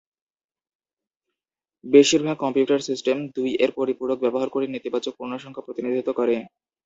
[1.83, 6.35] বেশিরভাগ computer system দুই এর পরিপূরক ব্যবহার করে নেতিবাচক পূর্ণসংখ্যা প্রতিনিধিত্ব করে।